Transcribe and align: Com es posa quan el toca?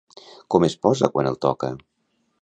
Com 0.55 0.65
es 0.69 0.77
posa 0.85 1.11
quan 1.17 1.31
el 1.33 1.37
toca? 1.49 1.73